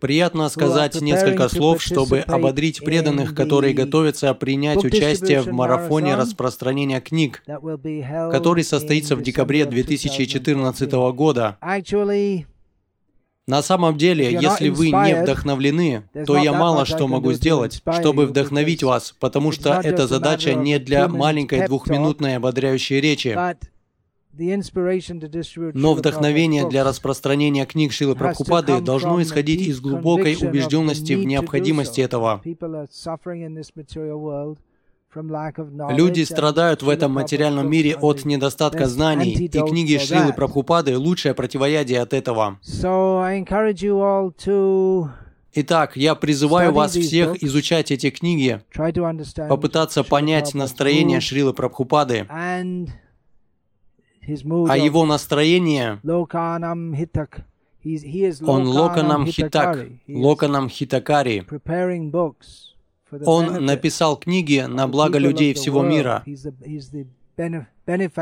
[0.00, 7.42] Приятно сказать несколько слов, чтобы ободрить преданных, которые готовятся принять участие в марафоне распространения книг,
[7.44, 11.58] который состоится в декабре 2014 года.
[13.46, 18.82] На самом деле, если вы не вдохновлены, то я мало что могу сделать, чтобы вдохновить
[18.82, 23.38] вас, потому что эта задача не для маленькой двухминутной ободряющей речи.
[25.74, 32.42] Но вдохновение для распространения книг Шилы Прабхупады должно исходить из глубокой убежденности в необходимости этого.
[35.90, 42.00] Люди страдают в этом материальном мире от недостатка знаний, и книги Шилы Прабхупады– лучшее противоядие
[42.00, 42.58] от этого.
[45.56, 48.60] Итак, я призываю вас всех изучать эти книги,
[49.48, 52.26] попытаться понять настроение Шрилы Прабхупады,
[54.68, 56.00] а его настроение,
[58.46, 61.46] он локанам хитак, локанам хитакари.
[63.26, 66.24] Он написал книги на благо людей всего мира.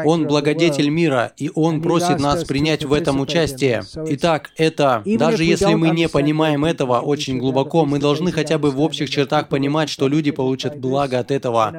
[0.04, 3.82] Он благодетель мира, и Он просит нас принять в этом участие.
[4.08, 8.80] Итак, это, даже если мы не понимаем этого очень глубоко, мы должны хотя бы в
[8.80, 11.72] общих чертах понимать, что люди получат благо от этого.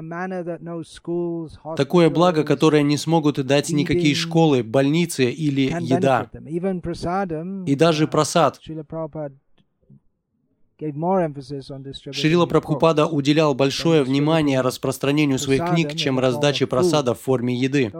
[1.75, 6.29] Такое благо, которое не смогут дать никакие школы, больницы или еда.
[7.65, 8.59] И даже просад.
[12.11, 17.91] Шрила Прабхупада уделял большое внимание распространению своих книг, чем раздаче просада в форме еды.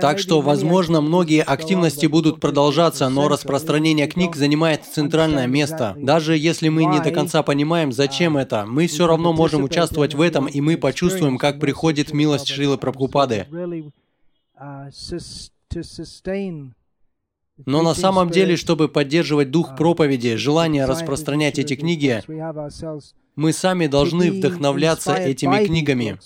[0.00, 5.94] Так что, возможно, многие активности будут продолжаться, но распространение книг занимает центральное место.
[5.98, 10.20] Даже если мы не до конца понимаем, зачем это, мы все равно можем участвовать в
[10.20, 13.46] этом, и мы почувствуем, как приходит милость Шрилы Прабхупады.
[17.64, 22.22] Но на самом деле, чтобы поддерживать дух проповеди, желание распространять эти книги,
[23.34, 26.18] мы сами должны вдохновляться этими книгами.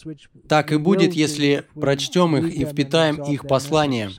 [0.48, 4.10] Так и будет, если прочтем их и впитаем их послание.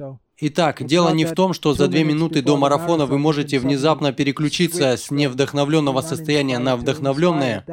[0.44, 4.98] Итак, дело не в том, что за две минуты до марафона вы можете внезапно переключиться
[4.98, 7.64] с невдохновленного состояния на вдохновленное.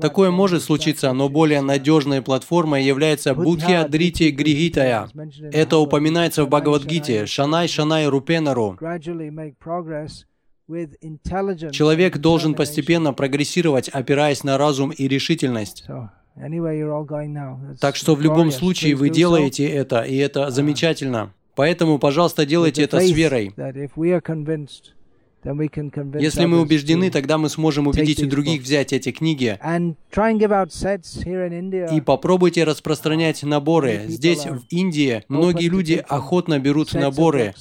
[0.00, 5.08] Такое может случиться, но более надежной платформой является Будхия Дрити Григитая.
[5.52, 8.78] Это упоминается в Бхагавадгите Шанай Шанай Рупенару.
[11.72, 15.84] Человек должен постепенно прогрессировать, опираясь на разум и решительность.
[17.80, 21.32] Так что в любом случае вы делаете это, и это замечательно.
[21.54, 23.54] Поэтому, пожалуйста, делайте это с верой.
[26.20, 29.58] Если мы убеждены, тогда мы сможем убедить и других взять эти книги.
[31.96, 34.04] И попробуйте распространять наборы.
[34.08, 37.54] Здесь, в Индии, многие люди охотно берут наборы.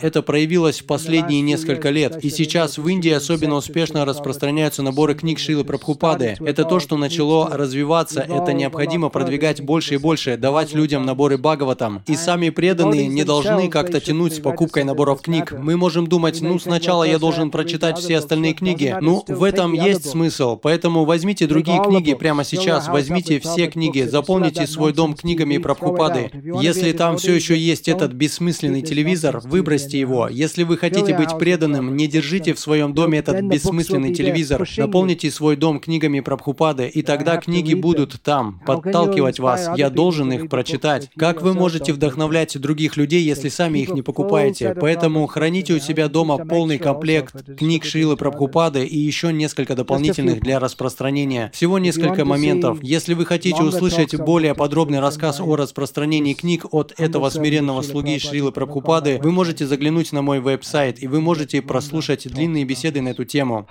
[0.00, 5.40] Это проявилось в последние несколько лет, и сейчас в Индии особенно успешно распространяются наборы книг
[5.40, 6.36] Шилы Прабхупады.
[6.38, 12.02] Это то, что начало развиваться, это необходимо продвигать больше и больше, давать людям наборы Бхагаватам.
[12.06, 15.52] И сами преданные не должны как-то тянуть с покупкой наборов книг.
[15.58, 18.96] Мы можем думать, ну сначала я должен прочитать все остальные книги.
[19.00, 24.68] Ну, в этом есть смысл, поэтому возьмите другие книги прямо сейчас, возьмите все книги, заполните
[24.68, 26.30] свой дом книгами Прабхупады.
[26.62, 30.28] Если там все еще есть этот бессмысленный телевизор, вы выбросьте его.
[30.28, 34.68] Если вы хотите быть преданным, не держите в своем доме этот бессмысленный телевизор.
[34.76, 39.70] Наполните свой дом книгами Прабхупады, и тогда книги будут там, подталкивать вас.
[39.76, 41.10] Я должен их прочитать.
[41.16, 44.76] Как вы можете вдохновлять других людей, если сами их не покупаете?
[44.78, 50.58] Поэтому храните у себя дома полный комплект книг Шилы Прабхупады и еще несколько дополнительных для
[50.58, 51.50] распространения.
[51.54, 52.78] Всего несколько моментов.
[52.82, 58.52] Если вы хотите услышать более подробный рассказ о распространении книг от этого смиренного слуги Шрилы
[58.52, 63.24] Прабхупады, вы можете заглянуть на мой веб-сайт, и вы можете прослушать длинные беседы на эту
[63.24, 63.64] тему.